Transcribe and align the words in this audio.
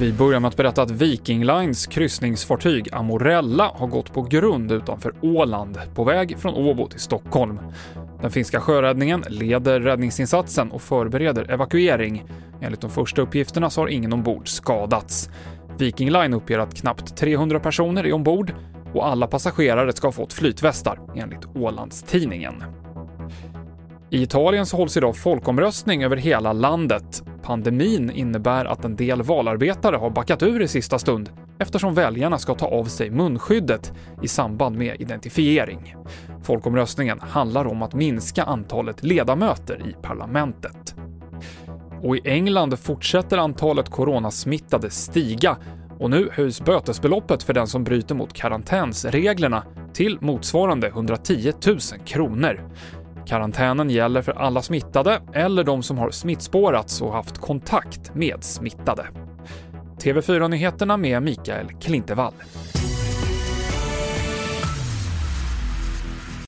Vi 0.00 0.12
börjar 0.12 0.40
med 0.40 0.48
att 0.48 0.56
berätta 0.56 0.82
att 0.82 0.90
Viking 0.90 1.44
Lines 1.44 1.86
kryssningsfartyg 1.86 2.88
Amorella 2.92 3.70
har 3.74 3.86
gått 3.86 4.12
på 4.12 4.22
grund 4.22 4.72
utanför 4.72 5.14
Åland 5.20 5.78
på 5.94 6.04
väg 6.04 6.38
från 6.38 6.54
Åbo 6.54 6.86
till 6.86 7.00
Stockholm. 7.00 7.58
Den 8.20 8.30
finska 8.30 8.60
sjöräddningen 8.60 9.24
leder 9.28 9.80
räddningsinsatsen 9.80 10.70
och 10.70 10.82
förbereder 10.82 11.50
evakuering. 11.50 12.24
Enligt 12.60 12.80
de 12.80 12.90
första 12.90 13.22
uppgifterna 13.22 13.70
så 13.70 13.80
har 13.80 13.88
ingen 13.88 14.12
ombord 14.12 14.48
skadats. 14.48 15.30
Viking 15.78 16.10
Line 16.10 16.34
uppger 16.34 16.58
att 16.58 16.74
knappt 16.74 17.16
300 17.16 17.60
personer 17.60 18.06
är 18.06 18.12
ombord 18.12 18.54
och 18.94 19.08
alla 19.08 19.26
passagerare 19.26 19.92
ska 19.92 20.06
ha 20.06 20.12
fått 20.12 20.32
flytvästar, 20.32 21.00
enligt 21.16 21.46
Ålandstidningen. 21.56 22.64
I 24.10 24.22
Italien 24.22 24.66
så 24.66 24.76
hålls 24.76 24.96
idag 24.96 25.16
folkomröstning 25.16 26.04
över 26.04 26.16
hela 26.16 26.52
landet. 26.52 27.22
Pandemin 27.50 28.10
innebär 28.10 28.64
att 28.64 28.84
en 28.84 28.96
del 28.96 29.22
valarbetare 29.22 29.96
har 29.96 30.10
backat 30.10 30.42
ur 30.42 30.62
i 30.62 30.68
sista 30.68 30.98
stund 30.98 31.30
eftersom 31.58 31.94
väljarna 31.94 32.38
ska 32.38 32.54
ta 32.54 32.66
av 32.66 32.84
sig 32.84 33.10
munskyddet 33.10 33.92
i 34.22 34.28
samband 34.28 34.76
med 34.76 35.00
identifiering. 35.00 35.94
Folkomröstningen 36.42 37.20
handlar 37.20 37.66
om 37.66 37.82
att 37.82 37.94
minska 37.94 38.42
antalet 38.42 39.02
ledamöter 39.02 39.88
i 39.88 39.96
parlamentet. 40.02 40.94
Och 42.02 42.16
i 42.16 42.20
England 42.24 42.78
fortsätter 42.78 43.38
antalet 43.38 43.90
coronasmittade 43.90 44.90
stiga 44.90 45.56
och 45.98 46.10
nu 46.10 46.28
höjs 46.32 46.60
bötesbeloppet 46.60 47.42
för 47.42 47.52
den 47.52 47.66
som 47.66 47.84
bryter 47.84 48.14
mot 48.14 48.32
karantänsreglerna 48.32 49.64
till 49.92 50.18
motsvarande 50.20 50.88
110 50.88 51.52
000 51.66 51.78
kronor. 52.04 52.70
Karantänen 53.30 53.90
gäller 53.90 54.22
för 54.22 54.32
alla 54.32 54.62
smittade 54.62 55.20
eller 55.32 55.64
de 55.64 55.82
som 55.82 55.98
har 55.98 56.10
smittspårats 56.10 57.02
och 57.02 57.12
haft 57.12 57.38
kontakt 57.38 58.14
med 58.14 58.44
smittade. 58.44 59.06
TV4-nyheterna 60.02 60.96
med 60.96 61.22
Mikael 61.22 61.66
Klintevall. 61.80 62.34